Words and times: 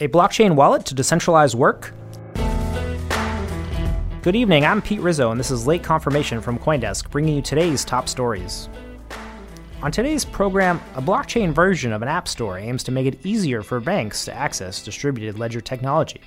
A 0.00 0.06
blockchain 0.06 0.54
wallet 0.54 0.86
to 0.86 0.94
decentralize 0.94 1.56
work? 1.56 1.92
Good 4.22 4.36
evening, 4.36 4.64
I'm 4.64 4.80
Pete 4.80 5.00
Rizzo, 5.00 5.32
and 5.32 5.40
this 5.40 5.50
is 5.50 5.66
Late 5.66 5.82
Confirmation 5.82 6.40
from 6.40 6.56
Coindesk, 6.56 7.10
bringing 7.10 7.34
you 7.34 7.42
today's 7.42 7.84
top 7.84 8.08
stories. 8.08 8.68
On 9.82 9.90
today's 9.90 10.24
program, 10.24 10.80
a 10.94 11.02
blockchain 11.02 11.52
version 11.52 11.92
of 11.92 12.02
an 12.02 12.06
app 12.06 12.28
store 12.28 12.58
aims 12.58 12.84
to 12.84 12.92
make 12.92 13.06
it 13.06 13.26
easier 13.26 13.60
for 13.60 13.80
banks 13.80 14.24
to 14.26 14.32
access 14.32 14.84
distributed 14.84 15.36
ledger 15.36 15.60
technology. 15.60 16.20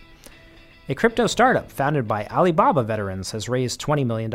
A 0.90 0.96
crypto 0.96 1.26
startup 1.26 1.72
founded 1.72 2.10
by 2.10 2.26
Alibaba 2.26 2.84
veterans 2.84 3.32
has 3.32 3.48
raised 3.48 3.80
$20 3.80 4.06
million. 4.06 4.30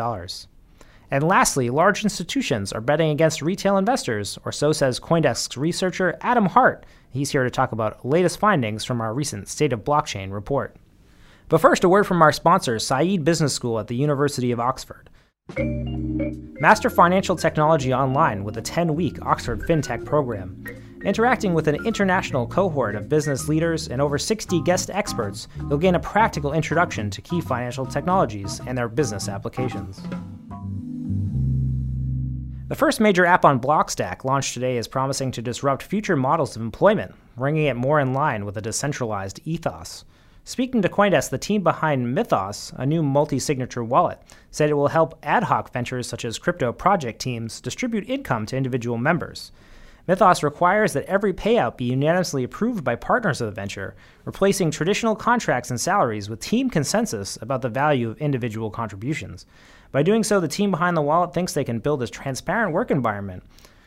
And 1.10 1.24
lastly, 1.24 1.70
large 1.70 2.02
institutions 2.02 2.72
are 2.72 2.80
betting 2.80 3.10
against 3.10 3.42
retail 3.42 3.76
investors, 3.76 4.38
or 4.44 4.52
so 4.52 4.72
says 4.72 4.98
Coindesk's 4.98 5.56
researcher 5.56 6.18
Adam 6.20 6.46
Hart. 6.46 6.84
He's 7.10 7.30
here 7.30 7.44
to 7.44 7.50
talk 7.50 7.72
about 7.72 8.04
latest 8.04 8.38
findings 8.38 8.84
from 8.84 9.00
our 9.00 9.14
recent 9.14 9.48
State 9.48 9.72
of 9.72 9.84
Blockchain 9.84 10.32
report. 10.32 10.76
But 11.48 11.60
first, 11.60 11.84
a 11.84 11.88
word 11.88 12.04
from 12.04 12.22
our 12.22 12.32
sponsor, 12.32 12.78
Said 12.78 13.24
Business 13.24 13.54
School 13.54 13.78
at 13.78 13.86
the 13.86 13.94
University 13.94 14.50
of 14.50 14.58
Oxford. 14.58 15.08
Master 16.58 16.90
Financial 16.90 17.36
Technology 17.36 17.94
Online 17.94 18.42
with 18.42 18.56
a 18.56 18.62
10 18.62 18.94
week 18.96 19.24
Oxford 19.24 19.60
FinTech 19.60 20.04
program. 20.04 20.64
Interacting 21.04 21.54
with 21.54 21.68
an 21.68 21.86
international 21.86 22.48
cohort 22.48 22.96
of 22.96 23.08
business 23.08 23.46
leaders 23.46 23.86
and 23.88 24.02
over 24.02 24.18
60 24.18 24.60
guest 24.62 24.90
experts, 24.90 25.46
you'll 25.68 25.78
gain 25.78 25.94
a 25.94 26.00
practical 26.00 26.52
introduction 26.52 27.10
to 27.10 27.22
key 27.22 27.40
financial 27.40 27.86
technologies 27.86 28.60
and 28.66 28.76
their 28.76 28.88
business 28.88 29.28
applications. 29.28 30.00
The 32.68 32.74
first 32.74 32.98
major 32.98 33.24
app 33.24 33.44
on 33.44 33.60
Blockstack 33.60 34.24
launched 34.24 34.52
today 34.52 34.76
is 34.76 34.88
promising 34.88 35.30
to 35.30 35.40
disrupt 35.40 35.84
future 35.84 36.16
models 36.16 36.56
of 36.56 36.62
employment, 36.62 37.14
bringing 37.36 37.66
it 37.66 37.76
more 37.76 38.00
in 38.00 38.12
line 38.12 38.44
with 38.44 38.56
a 38.56 38.60
decentralized 38.60 39.38
ethos. 39.44 40.04
Speaking 40.42 40.82
to 40.82 40.88
Coindesk, 40.88 41.30
the 41.30 41.38
team 41.38 41.62
behind 41.62 42.12
Mythos, 42.12 42.72
a 42.74 42.84
new 42.84 43.04
multi 43.04 43.38
signature 43.38 43.84
wallet, 43.84 44.18
said 44.50 44.68
it 44.68 44.74
will 44.74 44.88
help 44.88 45.16
ad 45.22 45.44
hoc 45.44 45.72
ventures 45.72 46.08
such 46.08 46.24
as 46.24 46.40
crypto 46.40 46.72
project 46.72 47.20
teams 47.20 47.60
distribute 47.60 48.10
income 48.10 48.46
to 48.46 48.56
individual 48.56 48.98
members. 48.98 49.52
Mythos 50.08 50.42
requires 50.42 50.92
that 50.94 51.06
every 51.06 51.32
payout 51.32 51.76
be 51.76 51.84
unanimously 51.84 52.42
approved 52.42 52.82
by 52.82 52.96
partners 52.96 53.40
of 53.40 53.46
the 53.46 53.52
venture, 53.52 53.94
replacing 54.24 54.72
traditional 54.72 55.14
contracts 55.14 55.70
and 55.70 55.80
salaries 55.80 56.28
with 56.28 56.40
team 56.40 56.68
consensus 56.68 57.38
about 57.40 57.62
the 57.62 57.68
value 57.68 58.10
of 58.10 58.18
individual 58.18 58.70
contributions. 58.70 59.46
By 59.92 60.02
doing 60.02 60.24
so, 60.24 60.40
the 60.40 60.48
team 60.48 60.70
behind 60.70 60.96
the 60.96 61.02
wallet 61.02 61.32
thinks 61.32 61.52
they 61.52 61.64
can 61.64 61.78
build 61.78 62.02
a 62.02 62.08
transparent 62.08 62.72
work 62.72 62.90
environment 62.90 63.42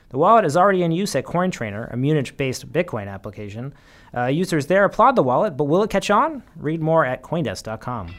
the 0.10 0.18
wallet 0.18 0.44
is 0.44 0.58
already 0.58 0.82
in 0.82 0.92
use 0.92 1.16
at 1.16 1.24
CoinTrainer, 1.24 1.94
a 1.94 1.98
Munich 1.98 2.36
based 2.36 2.72
Bitcoin 2.72 3.08
application. 3.08 3.74
Uh, 4.16 4.26
users 4.26 4.66
there 4.66 4.84
applaud 4.84 5.16
the 5.16 5.24
wallet, 5.24 5.56
but 5.56 5.66
will 5.66 5.84
it 5.84 5.92
catch 5.92 6.10
on? 6.10 6.44
Read 6.56 6.82
more 6.82 7.06
at 7.06 7.22
Coindesk.com. 7.22 8.14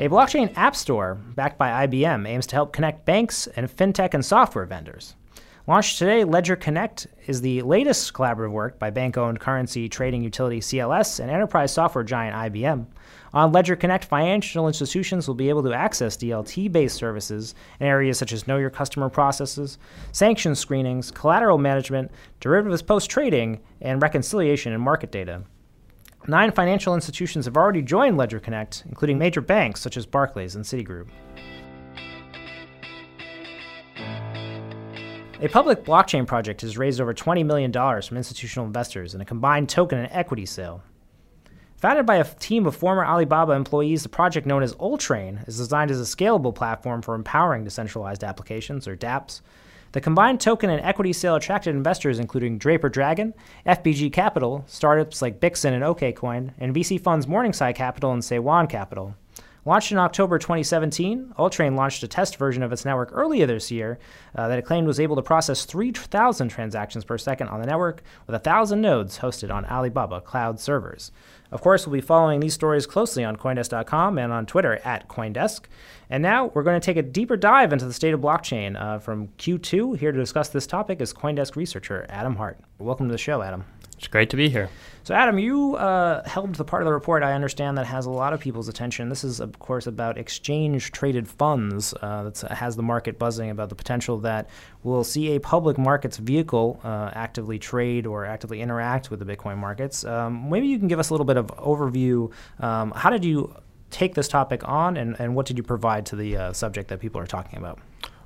A 0.00 0.08
blockchain 0.08 0.52
app 0.56 0.76
store 0.76 1.14
backed 1.14 1.56
by 1.56 1.86
IBM 1.86 2.28
aims 2.28 2.46
to 2.48 2.56
help 2.56 2.72
connect 2.72 3.06
banks 3.06 3.46
and 3.56 3.74
fintech 3.74 4.12
and 4.12 4.24
software 4.24 4.66
vendors. 4.66 5.14
Launched 5.66 5.98
today, 5.98 6.24
Ledger 6.24 6.56
Connect 6.56 7.06
is 7.26 7.40
the 7.40 7.62
latest 7.62 8.12
collaborative 8.12 8.50
work 8.50 8.78
by 8.78 8.90
bank 8.90 9.16
owned 9.16 9.40
currency 9.40 9.88
trading 9.88 10.22
utility 10.22 10.60
CLS 10.60 11.20
and 11.20 11.30
enterprise 11.30 11.72
software 11.72 12.04
giant 12.04 12.36
IBM. 12.52 12.84
On 13.32 13.50
Ledger 13.50 13.74
Connect, 13.74 14.04
financial 14.04 14.66
institutions 14.66 15.26
will 15.26 15.34
be 15.34 15.48
able 15.48 15.62
to 15.62 15.72
access 15.72 16.18
DLT 16.18 16.70
based 16.70 16.96
services 16.96 17.54
in 17.80 17.86
areas 17.86 18.18
such 18.18 18.34
as 18.34 18.46
know 18.46 18.58
your 18.58 18.68
customer 18.68 19.08
processes, 19.08 19.78
sanction 20.12 20.54
screenings, 20.54 21.10
collateral 21.10 21.56
management, 21.56 22.10
derivatives 22.40 22.82
post 22.82 23.08
trading, 23.08 23.58
and 23.80 24.02
reconciliation 24.02 24.74
and 24.74 24.82
market 24.82 25.10
data. 25.10 25.44
Nine 26.28 26.52
financial 26.52 26.94
institutions 26.94 27.46
have 27.46 27.56
already 27.56 27.80
joined 27.80 28.18
Ledger 28.18 28.38
Connect, 28.38 28.84
including 28.86 29.16
major 29.16 29.40
banks 29.40 29.80
such 29.80 29.96
as 29.96 30.04
Barclays 30.04 30.56
and 30.56 30.64
Citigroup. 30.66 31.08
A 35.44 35.48
public 35.48 35.84
blockchain 35.84 36.26
project 36.26 36.62
has 36.62 36.78
raised 36.78 37.02
over 37.02 37.12
$20 37.12 37.44
million 37.44 37.70
from 37.70 38.16
institutional 38.16 38.64
investors 38.64 39.14
in 39.14 39.20
a 39.20 39.26
combined 39.26 39.68
token 39.68 39.98
and 39.98 40.08
equity 40.10 40.46
sale. 40.46 40.82
Founded 41.76 42.06
by 42.06 42.16
a 42.16 42.24
team 42.24 42.64
of 42.64 42.74
former 42.74 43.04
Alibaba 43.04 43.52
employees, 43.52 44.02
the 44.02 44.08
project 44.08 44.46
known 44.46 44.62
as 44.62 44.74
Ultrain 44.76 45.46
is 45.46 45.58
designed 45.58 45.90
as 45.90 46.00
a 46.00 46.16
scalable 46.16 46.54
platform 46.54 47.02
for 47.02 47.14
empowering 47.14 47.62
decentralized 47.62 48.24
applications, 48.24 48.88
or 48.88 48.96
dApps. 48.96 49.42
The 49.92 50.00
combined 50.00 50.40
token 50.40 50.70
and 50.70 50.80
equity 50.80 51.12
sale 51.12 51.34
attracted 51.34 51.74
investors 51.74 52.18
including 52.18 52.56
Draper 52.56 52.88
Dragon, 52.88 53.34
FBG 53.66 54.14
Capital, 54.14 54.64
startups 54.66 55.20
like 55.20 55.40
Bixin 55.40 55.74
and 55.74 55.84
OKCoin, 55.84 56.54
and 56.56 56.74
VC 56.74 56.98
funds 56.98 57.28
Morningside 57.28 57.74
Capital 57.74 58.12
and 58.12 58.22
Sewan 58.22 58.66
Capital. 58.66 59.14
Launched 59.66 59.92
in 59.92 59.98
October 59.98 60.38
2017, 60.38 61.32
Ultrain 61.38 61.74
launched 61.74 62.02
a 62.02 62.08
test 62.08 62.36
version 62.36 62.62
of 62.62 62.70
its 62.70 62.84
network 62.84 63.08
earlier 63.12 63.46
this 63.46 63.70
year 63.70 63.98
uh, 64.36 64.46
that 64.46 64.58
it 64.58 64.66
claimed 64.66 64.86
was 64.86 65.00
able 65.00 65.16
to 65.16 65.22
process 65.22 65.64
3,000 65.64 66.50
transactions 66.50 67.02
per 67.02 67.16
second 67.16 67.48
on 67.48 67.60
the 67.60 67.66
network 67.66 68.02
with 68.26 68.34
1,000 68.34 68.82
nodes 68.82 69.20
hosted 69.20 69.50
on 69.50 69.64
Alibaba 69.64 70.20
cloud 70.20 70.60
servers. 70.60 71.12
Of 71.50 71.62
course, 71.62 71.86
we'll 71.86 71.94
be 71.94 72.02
following 72.02 72.40
these 72.40 72.52
stories 72.52 72.84
closely 72.84 73.24
on 73.24 73.36
Coindesk.com 73.36 74.18
and 74.18 74.32
on 74.34 74.44
Twitter 74.44 74.80
at 74.84 75.08
Coindesk. 75.08 75.62
And 76.10 76.22
now 76.22 76.46
we're 76.52 76.62
going 76.62 76.78
to 76.78 76.84
take 76.84 76.98
a 76.98 77.02
deeper 77.02 77.36
dive 77.36 77.72
into 77.72 77.86
the 77.86 77.92
state 77.94 78.12
of 78.12 78.20
blockchain. 78.20 78.78
Uh, 78.78 78.98
from 78.98 79.28
Q2, 79.38 79.96
here 79.96 80.12
to 80.12 80.18
discuss 80.18 80.50
this 80.50 80.66
topic 80.66 81.00
is 81.00 81.14
Coindesk 81.14 81.56
researcher 81.56 82.04
Adam 82.10 82.36
Hart. 82.36 82.58
Welcome 82.78 83.08
to 83.08 83.12
the 83.12 83.18
show, 83.18 83.40
Adam. 83.40 83.64
It's 83.96 84.08
great 84.08 84.30
to 84.30 84.36
be 84.36 84.48
here. 84.48 84.68
So, 85.04 85.14
Adam, 85.14 85.38
you 85.38 85.76
uh, 85.76 86.26
held 86.26 86.54
the 86.54 86.64
part 86.64 86.80
of 86.82 86.86
the 86.86 86.92
report 86.92 87.22
I 87.22 87.34
understand 87.34 87.76
that 87.76 87.84
has 87.84 88.06
a 88.06 88.10
lot 88.10 88.32
of 88.32 88.40
people's 88.40 88.68
attention. 88.68 89.10
This 89.10 89.22
is, 89.22 89.38
of 89.38 89.58
course, 89.58 89.86
about 89.86 90.16
exchange 90.16 90.92
traded 90.92 91.28
funds 91.28 91.92
uh, 92.00 92.22
that 92.22 92.40
has 92.52 92.74
the 92.74 92.82
market 92.82 93.18
buzzing 93.18 93.50
about 93.50 93.68
the 93.68 93.74
potential 93.74 94.18
that 94.20 94.48
we'll 94.82 95.04
see 95.04 95.36
a 95.36 95.40
public 95.40 95.76
markets 95.76 96.16
vehicle 96.16 96.80
uh, 96.84 97.10
actively 97.12 97.58
trade 97.58 98.06
or 98.06 98.24
actively 98.24 98.62
interact 98.62 99.10
with 99.10 99.18
the 99.18 99.26
Bitcoin 99.26 99.58
markets. 99.58 100.06
Um, 100.06 100.48
maybe 100.48 100.68
you 100.68 100.78
can 100.78 100.88
give 100.88 100.98
us 100.98 101.10
a 101.10 101.12
little 101.12 101.26
bit 101.26 101.36
of 101.36 101.48
overview. 101.48 102.32
Um, 102.60 102.90
how 102.92 103.10
did 103.10 103.26
you 103.26 103.54
take 103.90 104.14
this 104.14 104.26
topic 104.26 104.66
on, 104.66 104.96
and, 104.96 105.16
and 105.20 105.36
what 105.36 105.44
did 105.44 105.58
you 105.58 105.62
provide 105.62 106.06
to 106.06 106.16
the 106.16 106.36
uh, 106.36 106.52
subject 106.54 106.88
that 106.88 107.00
people 107.00 107.20
are 107.20 107.26
talking 107.26 107.58
about? 107.58 107.78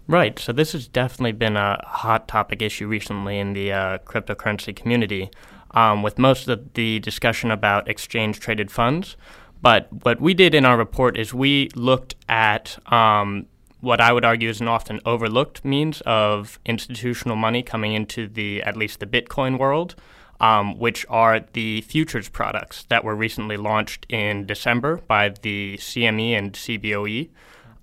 Right. 0.06 0.38
So 0.38 0.52
this 0.52 0.72
has 0.72 0.88
definitely 0.88 1.32
been 1.32 1.56
a 1.56 1.84
hot 1.86 2.28
topic 2.28 2.62
issue 2.62 2.86
recently 2.86 3.38
in 3.38 3.52
the 3.52 3.72
uh, 3.72 3.98
cryptocurrency 3.98 4.74
community 4.74 5.30
um, 5.72 6.02
with 6.02 6.18
most 6.18 6.48
of 6.48 6.72
the 6.74 6.98
discussion 7.00 7.50
about 7.50 7.88
exchange 7.88 8.40
traded 8.40 8.70
funds. 8.70 9.16
But 9.60 9.88
what 10.04 10.20
we 10.20 10.34
did 10.34 10.54
in 10.54 10.64
our 10.64 10.76
report 10.76 11.16
is 11.16 11.34
we 11.34 11.68
looked 11.74 12.14
at 12.28 12.78
um, 12.92 13.46
what 13.80 14.00
I 14.00 14.12
would 14.12 14.24
argue 14.24 14.48
is 14.48 14.60
an 14.60 14.68
often 14.68 15.00
overlooked 15.04 15.64
means 15.64 16.00
of 16.02 16.58
institutional 16.64 17.36
money 17.36 17.62
coming 17.62 17.92
into 17.92 18.28
the 18.28 18.62
at 18.62 18.76
least 18.76 19.00
the 19.00 19.06
Bitcoin 19.06 19.58
world, 19.58 19.94
um, 20.40 20.78
which 20.78 21.06
are 21.08 21.40
the 21.52 21.80
futures 21.82 22.28
products 22.28 22.84
that 22.88 23.04
were 23.04 23.14
recently 23.14 23.56
launched 23.56 24.06
in 24.08 24.46
December 24.46 24.98
by 25.08 25.30
the 25.42 25.76
CME 25.78 26.32
and 26.32 26.52
CBOE. 26.52 27.28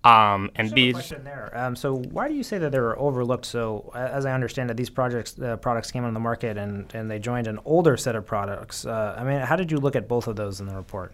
Um, 0.06 0.52
and 0.56 0.69
So 0.69 0.74
a 0.74 0.75
these, 0.75 0.94
question 0.94 1.24
there. 1.24 1.52
Um, 1.56 1.75
so 1.75 1.96
why 1.96 2.28
do 2.28 2.36
you 2.36 2.44
say 2.44 2.57
that 2.60 2.72
they 2.72 2.80
were 2.80 2.98
overlooked? 3.00 3.46
So 3.46 3.92
as 3.96 4.25
I 4.25 4.34
understand 4.34 4.69
it, 4.69 4.78
these 4.78 4.90
projects 4.90 5.40
uh, 5.40 5.57
products 5.57 5.92
came 5.92 6.06
on 6.06 6.13
the 6.13 6.19
market 6.19 6.57
and, 6.57 6.94
and 6.94 7.10
they 7.10 7.19
joined 7.19 7.48
an 7.48 7.60
older 7.66 7.98
set 7.98 8.16
of 8.16 8.25
products. 8.25 8.86
Uh, 8.86 9.16
I 9.18 9.24
mean, 9.24 9.42
how 9.42 9.56
did 9.56 9.72
you 9.72 9.78
look 9.78 9.96
at 9.96 10.07
both 10.07 10.28
of 10.28 10.36
those 10.36 10.60
in 10.60 10.68
the 10.68 10.75
report? 10.75 11.13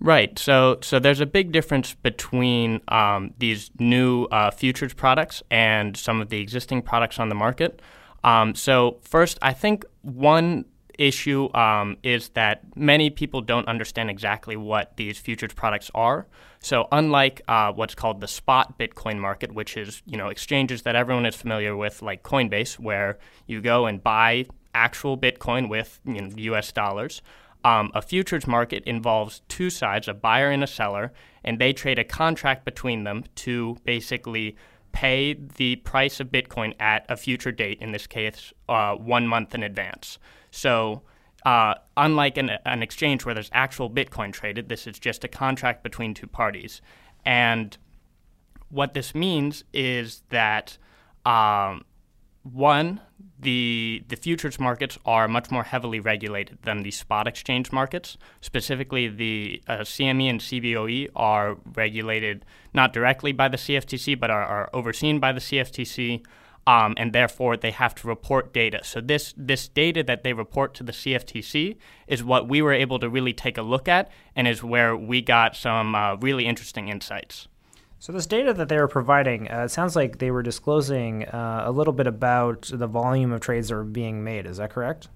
Right. 0.00 0.38
So, 0.38 0.78
so 0.82 0.98
there's 0.98 1.20
a 1.20 1.26
big 1.26 1.52
difference 1.52 1.94
between 1.94 2.80
um, 2.88 3.32
these 3.38 3.70
new 3.78 4.24
uh, 4.24 4.50
futures 4.50 4.92
products 4.92 5.42
and 5.50 5.96
some 5.96 6.20
of 6.20 6.28
the 6.28 6.40
existing 6.40 6.82
products 6.82 7.18
on 7.18 7.28
the 7.28 7.34
market. 7.34 7.80
Um, 8.24 8.54
so, 8.54 8.98
first, 9.02 9.38
I 9.40 9.52
think 9.52 9.84
one 10.02 10.64
issue 10.98 11.52
um, 11.54 11.96
is 12.02 12.30
that 12.30 12.62
many 12.76 13.10
people 13.10 13.40
don't 13.40 13.68
understand 13.68 14.10
exactly 14.10 14.56
what 14.56 14.96
these 14.96 15.18
futures 15.18 15.52
products 15.52 15.90
are. 15.94 16.26
So, 16.60 16.88
unlike 16.90 17.42
uh, 17.48 17.72
what's 17.72 17.94
called 17.94 18.20
the 18.20 18.28
spot 18.28 18.78
Bitcoin 18.78 19.18
market, 19.18 19.52
which 19.52 19.76
is 19.76 20.02
you 20.06 20.16
know 20.16 20.28
exchanges 20.28 20.82
that 20.82 20.96
everyone 20.96 21.26
is 21.26 21.36
familiar 21.36 21.76
with, 21.76 22.02
like 22.02 22.22
Coinbase, 22.22 22.78
where 22.78 23.18
you 23.46 23.60
go 23.60 23.86
and 23.86 24.02
buy 24.02 24.46
actual 24.74 25.16
Bitcoin 25.16 25.68
with 25.68 26.00
you 26.04 26.20
know, 26.20 26.30
U.S. 26.36 26.72
dollars. 26.72 27.22
Um, 27.64 27.90
a 27.94 28.02
futures 28.02 28.46
market 28.46 28.84
involves 28.84 29.42
two 29.48 29.70
sides, 29.70 30.06
a 30.06 30.14
buyer 30.14 30.50
and 30.50 30.62
a 30.62 30.68
seller, 30.68 31.12
and 31.42 31.58
they 31.58 31.72
trade 31.72 31.98
a 31.98 32.04
contract 32.04 32.64
between 32.64 33.02
them 33.02 33.24
to 33.36 33.76
basically 33.84 34.56
pay 34.96 35.34
the 35.34 35.76
price 35.76 36.20
of 36.20 36.28
Bitcoin 36.28 36.72
at 36.80 37.04
a 37.10 37.18
future 37.18 37.52
date, 37.52 37.78
in 37.82 37.92
this 37.92 38.06
case, 38.06 38.54
uh, 38.66 38.94
one 38.94 39.28
month 39.28 39.54
in 39.54 39.62
advance. 39.62 40.18
So, 40.50 41.02
uh, 41.44 41.74
unlike 41.98 42.38
an, 42.38 42.52
an 42.64 42.82
exchange 42.82 43.26
where 43.26 43.34
there's 43.34 43.50
actual 43.52 43.90
Bitcoin 43.90 44.32
traded, 44.32 44.70
this 44.70 44.86
is 44.86 44.98
just 44.98 45.22
a 45.22 45.28
contract 45.28 45.82
between 45.82 46.14
two 46.14 46.26
parties. 46.26 46.80
And 47.26 47.76
what 48.70 48.94
this 48.94 49.14
means 49.14 49.64
is 49.74 50.22
that 50.30 50.78
um, 51.26 51.84
one, 52.52 53.00
the 53.38 54.02
the 54.08 54.16
futures 54.16 54.58
markets 54.58 54.98
are 55.04 55.28
much 55.28 55.50
more 55.50 55.64
heavily 55.64 56.00
regulated 56.00 56.58
than 56.62 56.82
the 56.82 56.90
spot 56.90 57.26
exchange 57.26 57.70
markets. 57.72 58.16
Specifically, 58.40 59.08
the 59.08 59.62
uh, 59.66 59.78
CME 59.78 60.30
and 60.30 60.40
CBOE 60.40 61.08
are 61.14 61.56
regulated 61.74 62.44
not 62.72 62.92
directly 62.92 63.32
by 63.32 63.48
the 63.48 63.56
CFTC, 63.56 64.18
but 64.18 64.30
are, 64.30 64.44
are 64.44 64.70
overseen 64.72 65.20
by 65.20 65.32
the 65.32 65.40
CFTC, 65.40 66.24
um, 66.66 66.94
and 66.96 67.12
therefore 67.12 67.56
they 67.56 67.72
have 67.72 67.94
to 67.96 68.08
report 68.08 68.54
data. 68.54 68.80
So 68.82 69.00
this 69.00 69.34
this 69.36 69.68
data 69.68 70.02
that 70.04 70.22
they 70.22 70.32
report 70.32 70.74
to 70.74 70.82
the 70.82 70.92
CFTC 70.92 71.76
is 72.06 72.24
what 72.24 72.48
we 72.48 72.62
were 72.62 72.72
able 72.72 72.98
to 73.00 73.08
really 73.08 73.32
take 73.32 73.58
a 73.58 73.62
look 73.62 73.86
at, 73.86 74.10
and 74.34 74.48
is 74.48 74.62
where 74.62 74.96
we 74.96 75.20
got 75.20 75.56
some 75.56 75.94
uh, 75.94 76.16
really 76.16 76.46
interesting 76.46 76.88
insights. 76.88 77.48
So 77.98 78.12
this 78.12 78.26
data 78.26 78.52
that 78.52 78.68
they 78.68 78.76
were 78.76 78.88
providing, 78.88 79.50
uh, 79.50 79.64
it 79.64 79.70
sounds 79.70 79.96
like 79.96 80.18
they 80.18 80.30
were 80.30 80.42
disclosing 80.42 81.24
uh, 81.24 81.64
a 81.66 81.72
little 81.72 81.92
bit 81.92 82.06
about 82.06 82.70
the 82.72 82.86
volume 82.86 83.32
of 83.32 83.40
trades 83.40 83.68
that 83.68 83.74
were 83.74 83.84
being 83.84 84.22
made. 84.22 84.46
Is 84.46 84.58
that 84.58 84.70
correct? 84.70 85.08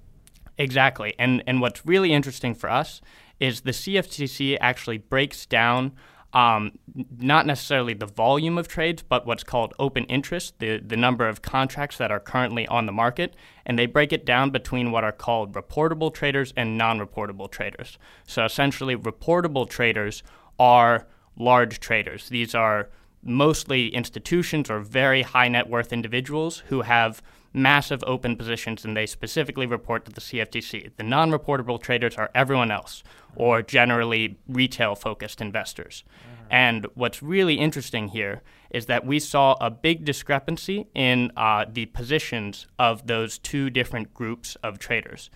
Exactly. 0.59 1.15
And 1.19 1.43
and 1.47 1.61
what's 1.61 1.87
really 1.87 2.13
interesting 2.13 2.55
for 2.55 2.71
us 2.71 3.01
is 3.39 3.63
the 3.63 3.71
CFTC 3.71 4.59
actually 4.61 4.99
breaks 4.99 5.47
down 5.47 5.93
um, 6.33 6.79
not 7.19 7.47
necessarily 7.47 7.95
the 7.95 8.07
volume 8.07 8.57
of 8.57 8.69
trades, 8.69 9.03
but 9.03 9.27
what's 9.27 9.43
called 9.43 9.75
open 9.79 10.05
interest, 10.05 10.59
the, 10.61 10.79
the 10.79 10.97
number 10.97 11.27
of 11.27 11.43
contracts 11.43 11.99
that 11.99 12.13
are 12.13 12.21
currently 12.21 12.69
on 12.69 12.87
the 12.87 12.93
market. 12.93 13.35
And 13.67 13.79
they 13.79 13.87
break 13.87 14.13
it 14.13 14.25
down 14.25 14.51
between 14.51 14.93
what 14.93 15.03
are 15.03 15.13
called 15.13 15.55
reportable 15.55 16.13
traders 16.13 16.53
and 16.57 16.79
non 16.79 17.01
reportable 17.01 17.51
traders. 17.51 17.99
So 18.27 18.45
essentially, 18.45 18.97
reportable 18.97 19.69
traders 19.69 20.23
are 20.59 21.09
large 21.37 21.81
traders. 21.81 22.29
These 22.29 22.55
are 22.55 22.89
mostly 23.23 23.89
institutions 23.89 24.71
or 24.71 24.81
very 24.81 25.23
high 25.23 25.49
net 25.49 25.69
worth 25.69 25.93
individuals 25.93 26.63
who 26.69 26.83
have 26.83 27.23
massive 27.53 28.03
open 28.07 28.37
positions 28.37 28.85
and 28.85 28.97
they 28.97 29.07
specifically 29.07 29.67
report 29.67 30.05
to 30.05 30.13
the 30.13 30.21
CFTC. 30.21 30.91
The 30.97 31.03
non 31.03 31.31
reportable 31.31 31.81
traders 31.81 32.17
are 32.17 32.31
everyone 32.35 32.71
else, 32.71 33.03
or 33.35 33.63
generally 33.63 34.39
retail 34.49 34.95
focused 34.95 35.41
investors. 35.41 36.05
And 36.51 36.87
what's 36.95 37.23
really 37.23 37.55
interesting 37.55 38.09
here 38.09 38.43
is 38.71 38.87
that 38.87 39.07
we 39.07 39.21
saw 39.21 39.57
a 39.61 39.71
big 39.71 40.05
discrepancy 40.05 40.89
in 40.95 41.31
uh, 41.37 41.65
the 41.71 41.87
positions 41.87 42.67
of 42.79 43.07
those 43.07 43.39
two 43.39 43.71
different 43.71 44.13
groups 44.15 44.57
of 44.63 44.79
traders. 44.79 45.31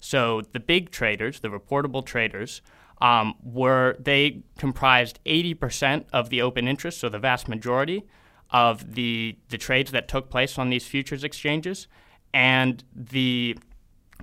So 0.00 0.42
the 0.52 0.60
big 0.60 0.90
traders, 0.90 1.40
the 1.40 1.48
reportable 1.48 2.04
traders, 2.04 2.62
um, 3.00 3.34
were 3.42 3.96
they 3.98 4.42
comprised 4.58 5.20
80% 5.26 6.04
of 6.12 6.30
the 6.30 6.40
open 6.42 6.66
interest, 6.66 6.98
so 6.98 7.08
the 7.08 7.18
vast 7.18 7.48
majority 7.48 8.06
of 8.50 8.94
the 8.94 9.36
the 9.48 9.58
trades 9.58 9.90
that 9.90 10.08
took 10.08 10.30
place 10.30 10.58
on 10.58 10.70
these 10.70 10.86
futures 10.86 11.24
exchanges, 11.24 11.88
and 12.32 12.84
the 12.94 13.56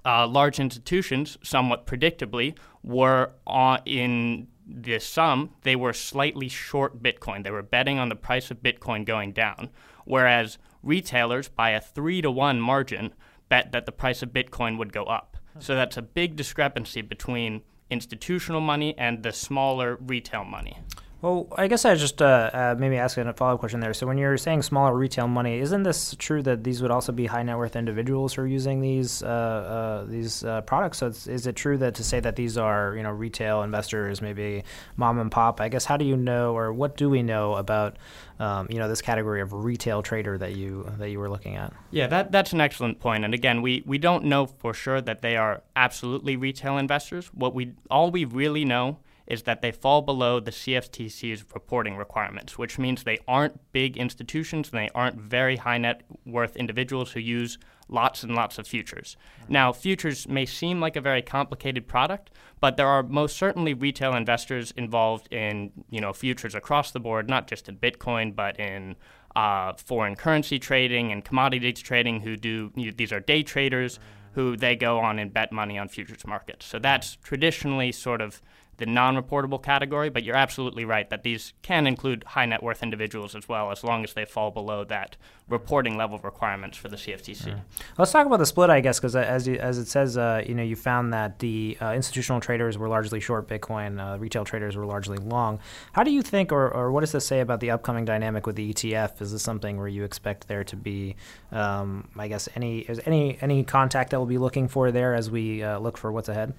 uh, 0.06 0.28
large 0.28 0.60
institutions, 0.60 1.38
somewhat 1.44 1.86
predictably, 1.86 2.58
were 2.84 3.32
on, 3.46 3.80
in 3.86 4.48
the 4.66 4.98
sum 5.00 5.52
they 5.64 5.76
were 5.76 5.94
slightly 5.94 6.48
short 6.48 7.04
Bitcoin. 7.04 7.44
They 7.44 7.52
were 7.52 7.62
betting 7.62 8.00
on 8.00 8.10
the 8.10 8.16
price 8.16 8.50
of 8.50 8.64
Bitcoin 8.64 9.06
going 9.06 9.34
down, 9.34 9.70
whereas 10.06 10.58
retailers, 10.82 11.48
by 11.48 11.72
a 11.72 11.82
three 11.82 12.22
to 12.22 12.32
one 12.32 12.60
margin, 12.60 13.14
bet 13.50 13.72
that 13.72 13.86
the 13.86 13.92
price 13.92 14.24
of 14.24 14.30
Bitcoin 14.30 14.78
would 14.78 14.94
go 14.94 15.04
up. 15.04 15.38
So 15.60 15.76
that's 15.76 15.98
a 15.98 16.02
big 16.02 16.36
discrepancy 16.36 17.02
between 17.02 17.62
institutional 17.90 18.62
money 18.62 18.98
and 18.98 19.24
the 19.24 19.32
smaller 19.32 19.98
retail 20.02 20.44
money. 20.44 20.80
Well, 21.24 21.48
I 21.56 21.68
guess 21.68 21.86
I 21.86 21.96
just 21.96 22.22
uh, 22.22 22.50
uh, 22.52 22.76
maybe 22.78 22.98
ask 22.98 23.18
a 23.18 23.32
follow 23.32 23.54
up 23.54 23.62
question 23.62 23.80
there. 23.80 23.94
So, 23.94 24.06
when 24.06 24.18
you're 24.18 24.38
saying 24.38 24.64
smaller 24.64 24.94
retail 24.94 25.26
money, 25.30 25.60
isn't 25.60 25.84
this 25.84 26.18
true 26.20 26.42
that 26.42 26.66
these 26.66 26.82
would 26.82 26.92
also 26.92 27.14
be 27.14 27.28
high 27.28 27.44
net 27.44 27.58
worth 27.58 27.78
individuals 27.78 28.34
who 28.34 28.42
are 28.42 28.48
using 28.48 28.82
these 28.82 29.24
uh, 29.24 29.28
uh 29.28 30.04
these 30.04 30.44
uh, 30.44 30.60
products? 30.64 30.98
So, 30.98 31.08
is 31.08 31.48
it 31.48 31.56
true 31.56 31.78
that 31.78 31.96
to 31.96 32.04
say 32.04 32.20
that 32.20 32.36
these 32.36 32.58
are 32.58 32.98
you 32.98 33.04
know 33.04 33.12
retail 33.12 33.64
investors, 33.64 34.22
maybe 34.22 34.66
mom 34.98 35.18
and 35.18 35.32
pop? 35.32 35.62
I 35.62 35.70
guess 35.70 35.86
how 35.86 35.96
do 35.96 36.04
you 36.04 36.18
know, 36.18 36.58
or 36.58 36.74
what 36.74 36.98
do 36.98 37.10
we 37.10 37.24
know 37.24 37.54
about 37.54 37.96
um, 38.40 38.68
you 38.70 38.78
know 38.78 38.90
this 38.90 39.02
category 39.02 39.40
of 39.40 39.54
retail 39.54 40.02
trader 40.02 40.38
that 40.38 40.58
you 40.58 40.92
that 40.98 41.10
you 41.10 41.20
were 41.20 41.30
looking 41.30 41.56
at? 41.56 41.72
Yeah, 41.92 42.08
that 42.08 42.34
that's 42.34 42.52
an 42.52 42.60
excellent 42.60 43.00
point. 43.00 43.24
And 43.24 43.34
again, 43.34 43.62
we 43.62 43.82
we 43.86 43.98
don't 43.98 44.26
know 44.26 44.46
for 44.46 44.74
sure 44.74 45.00
that 45.00 45.22
they 45.22 45.38
are 45.38 45.64
absolutely 45.74 46.36
retail 46.36 46.78
investors. 46.78 47.28
What 47.34 47.56
we 47.56 47.76
all 47.90 48.12
we 48.12 48.26
really 48.26 48.66
know 48.66 48.98
is 49.28 49.44
that 49.44 49.62
they 49.62 49.72
fall 49.72 50.02
below 50.02 50.40
the 50.40 50.52
CFTC's 50.52 51.44
reporting 51.54 51.96
requirements, 51.96 52.58
which 52.58 52.78
means 52.78 53.04
they 53.04 53.20
aren't 53.28 53.72
big 53.72 53.98
institutions 53.98 54.70
and 54.72 54.80
they 54.80 54.90
aren't 54.94 55.20
very 55.20 55.58
high 55.58 55.78
net 55.78 56.04
worth 56.26 56.56
individuals 56.56 57.12
who 57.12 57.20
use 57.20 57.58
lots 57.90 58.24
and 58.24 58.36
lots 58.36 58.58
of 58.58 58.68
futures. 58.68 59.16
Now, 59.48 59.72
futures 59.72 60.28
may 60.28 60.46
seem 60.46 60.80
like 60.80 60.96
a 60.96 61.02
very 61.02 61.22
complicated 61.22 61.88
product, 61.88 62.32
but 62.60 62.78
there 62.78 62.88
are 62.88 63.04
most 63.04 63.38
certainly 63.38 63.74
retail 63.74 64.16
investors 64.16 64.74
involved 64.76 65.32
in 65.32 65.72
you 65.90 66.02
know 66.02 66.14
futures 66.14 66.56
across 66.56 66.92
the 66.92 67.00
board, 67.00 67.30
not 67.30 67.48
just 67.48 67.70
in 67.70 67.78
Bitcoin, 67.78 68.36
but 68.36 68.60
in 68.60 68.96
uh, 69.36 69.74
foreign 69.74 70.16
currency 70.16 70.60
trading 70.60 71.12
and 71.12 71.24
commodities 71.24 71.82
trading. 71.82 72.22
Who 72.22 72.36
do 72.36 72.72
you, 72.76 72.92
these 72.92 73.12
are 73.12 73.20
day 73.20 73.44
traders 73.44 74.00
who 74.34 74.58
they 74.58 74.76
go 74.76 75.00
on 75.00 75.20
and 75.20 75.34
bet 75.34 75.52
money 75.52 75.78
on 75.78 75.88
futures 75.88 76.26
markets. 76.26 76.66
So 76.66 76.80
that's 76.80 77.16
traditionally 77.18 77.92
sort 77.92 78.20
of 78.20 78.42
the 78.78 78.86
non-reportable 78.86 79.62
category, 79.62 80.10
but 80.10 80.24
you're 80.24 80.36
absolutely 80.36 80.86
right 80.86 81.10
that 81.10 81.24
these 81.24 81.54
can 81.62 81.86
include 81.86 82.24
high 82.28 82.46
net 82.46 82.64
worth 82.64 82.82
individuals 82.82 83.36
as 83.36 83.48
well, 83.48 83.72
as 83.72 83.84
long 83.84 84.04
as 84.04 84.14
they 84.14 84.26
fall 84.26 84.52
below 84.52 84.84
that 84.84 85.16
reporting 85.48 85.98
level 85.98 86.18
requirements 86.20 86.78
for 86.78 86.88
the 86.88 86.96
CFTC. 86.96 87.60
Let's 87.98 88.12
talk 88.12 88.26
about 88.26 88.38
the 88.38 88.46
split, 88.46 88.70
I 88.70 88.80
guess, 88.80 89.00
because 89.00 89.16
as 89.16 89.48
you, 89.48 89.56
as 89.56 89.78
it 89.78 89.88
says, 89.88 90.18
uh, 90.18 90.44
you 90.46 90.56
know, 90.56 90.64
you 90.64 90.76
found 90.76 91.14
that 91.14 91.40
the 91.40 91.78
uh, 91.82 91.94
institutional 91.94 92.40
traders 92.40 92.78
were 92.78 92.88
largely 92.88 93.20
short 93.20 93.48
Bitcoin, 93.48 94.00
uh, 94.00 94.18
retail 94.18 94.46
traders 94.46 94.76
were 94.76 94.86
largely 94.86 95.18
long. 95.18 95.60
How 95.92 96.04
do 96.04 96.12
you 96.12 96.22
think, 96.22 96.52
or, 96.52 96.70
or 96.70 96.92
what 96.92 97.02
does 97.02 97.12
this 97.12 97.28
say 97.28 97.42
about 97.42 97.60
the 97.60 97.72
upcoming 97.72 98.06
dynamic 98.06 98.48
with 98.48 98.56
the 98.56 98.74
ETF? 98.74 99.22
Is 99.22 99.32
this 99.34 99.44
something 99.44 99.78
where 99.78 99.88
you 99.88 100.04
expect 100.04 100.48
there 100.48 100.64
to 100.64 100.76
be, 100.76 101.16
um, 101.52 102.10
I 102.18 102.28
guess, 102.28 102.48
any 102.56 102.80
is 102.80 103.02
any 103.06 103.38
any 103.42 103.64
contact 103.64 104.12
that 104.12 104.20
we'll 104.20 104.28
be 104.28 104.38
looking 104.38 104.68
for 104.68 104.92
there 104.92 105.14
as 105.14 105.30
we 105.30 105.62
uh, 105.62 105.80
look 105.80 105.98
for 105.98 106.12
what's 106.12 106.30
ahead? 106.30 106.54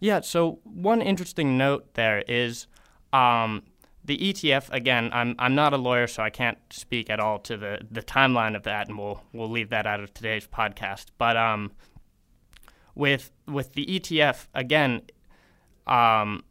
Yeah, 0.00 0.20
so 0.22 0.60
one 0.64 1.02
interesting 1.02 1.58
note 1.58 1.94
there 1.94 2.24
is 2.26 2.66
um, 3.12 3.62
the 4.02 4.16
ETF. 4.16 4.72
Again, 4.72 5.10
I'm 5.12 5.34
I'm 5.38 5.54
not 5.54 5.74
a 5.74 5.76
lawyer, 5.76 6.06
so 6.06 6.22
I 6.22 6.30
can't 6.30 6.58
speak 6.70 7.10
at 7.10 7.20
all 7.20 7.38
to 7.40 7.56
the, 7.56 7.80
the 7.90 8.02
timeline 8.02 8.56
of 8.56 8.62
that, 8.62 8.88
and 8.88 8.98
we'll 8.98 9.22
we'll 9.32 9.50
leave 9.50 9.68
that 9.70 9.86
out 9.86 10.00
of 10.00 10.12
today's 10.14 10.46
podcast. 10.46 11.06
But 11.18 11.36
um, 11.36 11.72
with 12.94 13.30
with 13.46 13.74
the 13.74 13.84
ETF, 13.84 14.46
again, 14.54 15.02
um, 15.86 16.44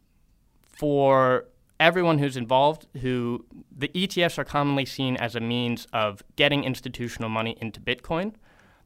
for 0.62 1.46
everyone 1.80 2.18
who's 2.18 2.36
involved, 2.36 2.86
who 3.00 3.44
the 3.76 3.88
ETFs 3.88 4.38
are 4.38 4.44
commonly 4.44 4.86
seen 4.86 5.16
as 5.16 5.34
a 5.34 5.40
means 5.40 5.88
of 5.92 6.22
getting 6.36 6.62
institutional 6.62 7.28
money 7.28 7.56
into 7.60 7.80
Bitcoin. 7.80 8.34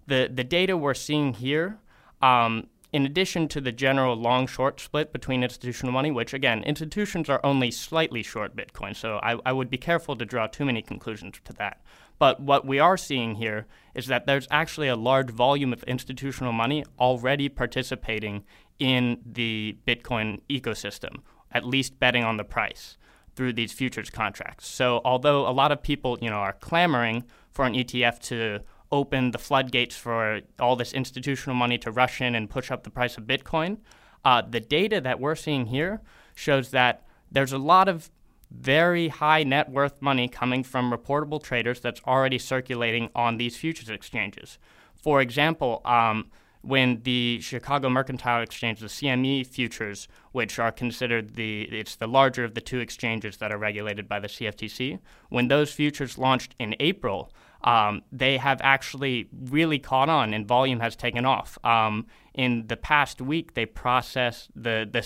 The 0.06 0.30
the 0.32 0.44
data 0.44 0.74
we're 0.74 0.94
seeing 0.94 1.34
here 1.34 1.78
um, 2.22 2.68
in 2.94 3.04
addition 3.04 3.48
to 3.48 3.60
the 3.60 3.72
general 3.72 4.14
long 4.14 4.46
short 4.46 4.80
split 4.80 5.12
between 5.12 5.42
institutional 5.42 5.92
money, 5.92 6.12
which 6.12 6.32
again, 6.32 6.62
institutions 6.62 7.28
are 7.28 7.40
only 7.42 7.68
slightly 7.68 8.22
short 8.22 8.54
Bitcoin, 8.54 8.94
so 8.94 9.18
I, 9.20 9.36
I, 9.44 9.52
would 9.52 9.68
be 9.68 9.78
careful 9.78 10.14
to 10.14 10.24
draw 10.24 10.46
too 10.46 10.64
many 10.64 10.80
conclusions 10.80 11.40
to 11.44 11.52
that. 11.54 11.82
But 12.20 12.38
what 12.38 12.64
we 12.64 12.78
are 12.78 12.96
seeing 12.96 13.34
here 13.34 13.66
is 13.96 14.06
that 14.06 14.26
there's 14.26 14.46
actually 14.48 14.86
a 14.86 14.94
large 14.94 15.30
volume 15.30 15.72
of 15.72 15.82
institutional 15.82 16.52
money 16.52 16.84
already 16.96 17.48
participating 17.48 18.44
in 18.78 19.20
the 19.26 19.76
Bitcoin 19.88 20.40
ecosystem, 20.48 21.16
at 21.50 21.66
least 21.66 21.98
betting 21.98 22.22
on 22.22 22.36
the 22.36 22.44
price 22.44 22.96
through 23.34 23.54
these 23.54 23.72
futures 23.72 24.08
contracts. 24.08 24.68
So 24.68 25.00
although 25.04 25.48
a 25.48 25.50
lot 25.50 25.72
of 25.72 25.82
people, 25.82 26.16
you 26.22 26.30
know, 26.30 26.36
are 26.36 26.52
clamoring 26.52 27.24
for 27.50 27.64
an 27.64 27.74
ETF 27.74 28.20
to 28.20 28.60
open 28.94 29.32
the 29.32 29.38
floodgates 29.38 29.96
for 29.96 30.40
all 30.58 30.76
this 30.76 30.92
institutional 30.92 31.56
money 31.56 31.76
to 31.78 31.90
rush 31.90 32.20
in 32.20 32.34
and 32.34 32.48
push 32.48 32.70
up 32.70 32.84
the 32.84 32.90
price 32.90 33.18
of 33.18 33.24
Bitcoin. 33.24 33.78
Uh, 34.24 34.40
the 34.40 34.60
data 34.60 35.00
that 35.00 35.18
we're 35.20 35.34
seeing 35.34 35.66
here 35.66 36.00
shows 36.34 36.70
that 36.70 37.04
there's 37.30 37.52
a 37.52 37.58
lot 37.58 37.88
of 37.88 38.10
very 38.50 39.08
high 39.08 39.42
net 39.42 39.68
worth 39.68 40.00
money 40.00 40.28
coming 40.28 40.62
from 40.62 40.92
reportable 40.92 41.42
traders 41.42 41.80
that's 41.80 42.00
already 42.06 42.38
circulating 42.38 43.10
on 43.14 43.36
these 43.36 43.56
futures 43.56 43.90
exchanges. 43.90 44.58
For 44.94 45.20
example, 45.20 45.82
um, 45.84 46.30
when 46.62 47.02
the 47.02 47.40
Chicago 47.42 47.90
Mercantile 47.90 48.42
Exchange, 48.42 48.80
the 48.80 48.86
CME 48.86 49.46
futures, 49.46 50.08
which 50.32 50.58
are 50.58 50.72
considered 50.72 51.34
the 51.34 51.62
it's 51.64 51.96
the 51.96 52.06
larger 52.06 52.44
of 52.44 52.54
the 52.54 52.60
two 52.60 52.80
exchanges 52.80 53.36
that 53.36 53.52
are 53.52 53.58
regulated 53.58 54.08
by 54.08 54.18
the 54.18 54.28
CFTC, 54.28 54.98
when 55.28 55.48
those 55.48 55.72
futures 55.72 56.16
launched 56.16 56.54
in 56.58 56.74
April, 56.80 57.30
um, 57.64 58.02
they 58.12 58.36
have 58.36 58.60
actually 58.62 59.28
really 59.32 59.78
caught 59.78 60.08
on 60.08 60.34
and 60.34 60.46
volume 60.46 60.80
has 60.80 60.94
taken 60.94 61.24
off. 61.24 61.58
Um, 61.64 62.06
in 62.34 62.66
the 62.66 62.76
past 62.76 63.20
week, 63.20 63.54
they 63.54 63.64
processed 63.64 64.50
the, 64.54 64.88
the 64.90 64.98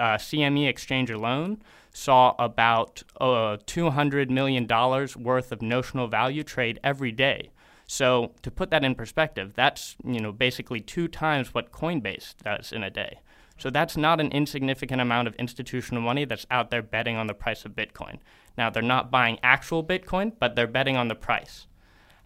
uh, 0.00 0.16
CME 0.16 0.68
exchange 0.68 1.10
alone 1.10 1.62
saw 1.92 2.34
about 2.38 3.02
uh, 3.20 3.56
$200 3.66 4.30
million 4.30 4.66
worth 4.68 5.50
of 5.50 5.62
notional 5.62 6.06
value 6.06 6.44
trade 6.44 6.78
every 6.84 7.10
day. 7.10 7.50
So 7.86 8.32
to 8.42 8.50
put 8.50 8.70
that 8.70 8.84
in 8.84 8.94
perspective, 8.94 9.52
that's 9.54 9.96
you 10.04 10.20
know 10.20 10.32
basically 10.32 10.80
two 10.80 11.06
times 11.06 11.54
what 11.54 11.70
Coinbase 11.70 12.34
does 12.42 12.72
in 12.72 12.82
a 12.82 12.90
day. 12.90 13.20
So 13.58 13.70
that's 13.70 13.96
not 13.96 14.20
an 14.20 14.32
insignificant 14.32 15.00
amount 15.00 15.28
of 15.28 15.34
institutional 15.36 16.02
money 16.02 16.24
that's 16.24 16.46
out 16.50 16.70
there 16.70 16.82
betting 16.82 17.16
on 17.16 17.28
the 17.28 17.34
price 17.34 17.64
of 17.64 17.72
Bitcoin. 17.72 18.18
Now 18.58 18.70
they're 18.70 18.82
not 18.82 19.10
buying 19.10 19.38
actual 19.42 19.84
Bitcoin, 19.84 20.32
but 20.38 20.56
they're 20.56 20.66
betting 20.66 20.96
on 20.96 21.08
the 21.08 21.14
price. 21.14 21.66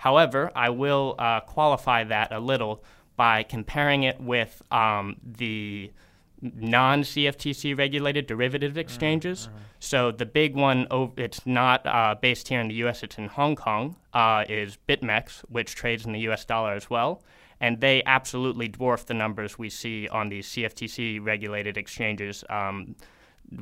However, 0.01 0.51
I 0.57 0.71
will 0.71 1.15
uh, 1.19 1.41
qualify 1.41 2.05
that 2.05 2.33
a 2.33 2.41
little 2.41 2.83
by 3.17 3.43
comparing 3.43 4.05
it 4.05 4.19
with 4.19 4.63
um, 4.71 5.17
the 5.23 5.93
non 6.41 7.03
CFTC 7.03 7.77
regulated 7.77 8.27
derivative 8.27 8.73
mm-hmm. 8.73 8.81
exchanges. 8.81 9.49
Mm-hmm. 9.49 9.59
So 9.79 10.11
the 10.11 10.25
big 10.25 10.57
one, 10.57 10.87
it's 11.19 11.45
not 11.45 11.87
uh, 11.87 12.15
based 12.19 12.49
here 12.49 12.63
in 12.63 12.69
the 12.69 12.77
US, 12.77 13.03
it's 13.03 13.19
in 13.19 13.27
Hong 13.27 13.57
Kong, 13.57 13.95
uh, 14.15 14.47
is 14.49 14.79
BitMEX, 14.89 15.41
which 15.51 15.75
trades 15.75 16.07
in 16.07 16.13
the 16.13 16.21
US 16.31 16.47
dollar 16.47 16.73
as 16.73 16.89
well. 16.89 17.23
And 17.61 17.79
they 17.83 18.03
absolutely 18.07 18.71
dwarf 18.71 19.05
the 19.05 19.13
numbers 19.13 19.59
we 19.59 19.69
see 19.69 20.09
on 20.09 20.31
these 20.31 20.49
CFTC 20.49 21.23
regulated 21.23 21.77
exchanges. 21.77 22.43
Um, 22.49 22.97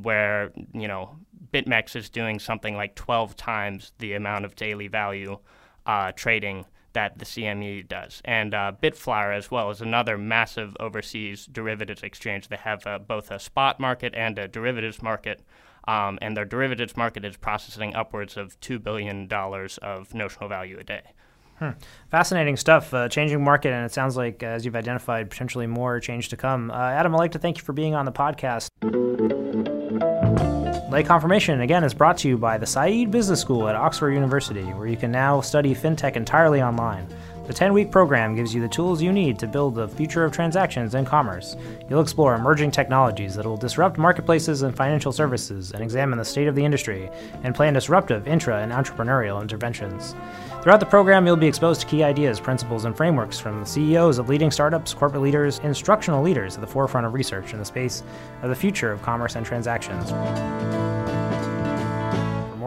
where 0.02 0.52
you 0.72 0.86
know 0.86 1.16
BitMEX 1.52 1.96
is 1.96 2.10
doing 2.10 2.38
something 2.38 2.76
like 2.76 2.94
12 2.94 3.36
times 3.36 3.92
the 3.98 4.12
amount 4.12 4.44
of 4.44 4.54
daily 4.54 4.86
value 4.86 5.38
uh, 5.88 6.12
trading 6.12 6.66
that 6.92 7.18
the 7.18 7.24
CME 7.24 7.88
does. 7.88 8.20
And 8.24 8.54
uh, 8.54 8.72
Bitflyer, 8.82 9.36
as 9.36 9.50
well, 9.50 9.70
is 9.70 9.80
another 9.80 10.16
massive 10.16 10.76
overseas 10.78 11.46
derivatives 11.46 12.02
exchange. 12.02 12.48
They 12.48 12.56
have 12.56 12.86
uh, 12.86 12.98
both 12.98 13.30
a 13.30 13.38
spot 13.38 13.80
market 13.80 14.14
and 14.14 14.38
a 14.38 14.46
derivatives 14.46 15.02
market. 15.02 15.40
Um, 15.86 16.18
and 16.20 16.36
their 16.36 16.44
derivatives 16.44 16.96
market 16.96 17.24
is 17.24 17.36
processing 17.36 17.94
upwards 17.94 18.36
of 18.36 18.60
$2 18.60 18.82
billion 18.82 19.28
of 19.32 20.14
notional 20.14 20.48
value 20.48 20.78
a 20.78 20.84
day. 20.84 21.02
Hmm. 21.58 21.70
Fascinating 22.10 22.56
stuff. 22.56 22.92
Uh, 22.92 23.08
changing 23.08 23.42
market, 23.42 23.72
and 23.72 23.84
it 23.84 23.92
sounds 23.92 24.16
like, 24.16 24.42
as 24.42 24.64
you've 24.64 24.76
identified, 24.76 25.30
potentially 25.30 25.66
more 25.66 25.98
change 25.98 26.28
to 26.28 26.36
come. 26.36 26.70
Uh, 26.70 26.74
Adam, 26.74 27.14
I'd 27.14 27.18
like 27.18 27.32
to 27.32 27.38
thank 27.38 27.58
you 27.58 27.64
for 27.64 27.72
being 27.72 27.94
on 27.94 28.04
the 28.04 28.12
podcast. 28.12 29.67
Late 30.98 31.06
Confirmation, 31.06 31.60
again, 31.60 31.84
is 31.84 31.94
brought 31.94 32.18
to 32.18 32.28
you 32.28 32.36
by 32.36 32.58
the 32.58 32.66
Said 32.66 33.12
Business 33.12 33.40
School 33.40 33.68
at 33.68 33.76
Oxford 33.76 34.10
University, 34.10 34.64
where 34.64 34.88
you 34.88 34.96
can 34.96 35.12
now 35.12 35.40
study 35.40 35.72
fintech 35.72 36.16
entirely 36.16 36.60
online. 36.60 37.06
The 37.46 37.54
10 37.54 37.72
week 37.72 37.92
program 37.92 38.34
gives 38.34 38.52
you 38.52 38.60
the 38.60 38.68
tools 38.68 39.00
you 39.00 39.12
need 39.12 39.38
to 39.38 39.46
build 39.46 39.76
the 39.76 39.88
future 39.88 40.24
of 40.24 40.32
transactions 40.32 40.94
and 40.94 41.06
commerce. 41.06 41.56
You'll 41.88 42.02
explore 42.02 42.34
emerging 42.34 42.72
technologies 42.72 43.36
that 43.36 43.46
will 43.46 43.56
disrupt 43.56 43.96
marketplaces 43.96 44.62
and 44.62 44.76
financial 44.76 45.12
services 45.12 45.70
and 45.70 45.82
examine 45.82 46.18
the 46.18 46.24
state 46.24 46.48
of 46.48 46.54
the 46.54 46.64
industry 46.64 47.08
and 47.44 47.54
plan 47.54 47.72
disruptive 47.74 48.26
intra 48.26 48.60
and 48.60 48.70
entrepreneurial 48.70 49.40
interventions. 49.40 50.16
Throughout 50.62 50.80
the 50.80 50.86
program, 50.86 51.26
you'll 51.26 51.36
be 51.36 51.46
exposed 51.46 51.80
to 51.80 51.86
key 51.86 52.02
ideas, 52.02 52.40
principles, 52.40 52.84
and 52.84 52.94
frameworks 52.94 53.38
from 53.38 53.60
the 53.60 53.66
CEOs 53.66 54.18
of 54.18 54.28
leading 54.28 54.50
startups, 54.50 54.92
corporate 54.92 55.22
leaders, 55.22 55.60
instructional 55.60 56.22
leaders 56.22 56.56
at 56.56 56.60
the 56.60 56.66
forefront 56.66 57.06
of 57.06 57.14
research 57.14 57.52
in 57.52 57.60
the 57.60 57.64
space 57.64 58.02
of 58.42 58.50
the 58.50 58.56
future 58.56 58.92
of 58.92 59.00
commerce 59.00 59.36
and 59.36 59.46
transactions. 59.46 60.12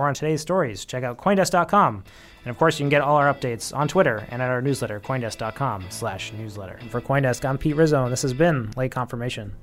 On 0.08 0.14
today's 0.14 0.42
stories, 0.42 0.86
check 0.86 1.04
out 1.04 1.18
Coindesk.com. 1.18 2.04
And 2.44 2.50
of 2.50 2.58
course, 2.58 2.80
you 2.80 2.84
can 2.84 2.90
get 2.90 3.02
all 3.02 3.18
our 3.18 3.32
updates 3.32 3.76
on 3.76 3.88
Twitter 3.88 4.26
and 4.30 4.42
at 4.42 4.50
our 4.50 4.62
newsletter, 4.62 5.00
Coindesk.com 5.00 5.86
slash 5.90 6.34
newsletter. 6.34 6.78
And 6.82 6.90
for 6.90 7.02
Coindesk, 7.02 7.48
I'm 7.48 7.58
Pete 7.58 7.76
Rizzo, 7.76 8.04
and 8.04 8.12
this 8.12 8.24
has 8.24 8.34
been 8.34 8.72
Late 8.76 8.92
Confirmation. 8.92 9.54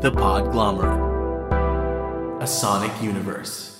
The 0.00 0.10
Podglomerate, 0.10 2.40
a 2.42 2.46
sonic 2.46 3.02
universe. 3.02 3.79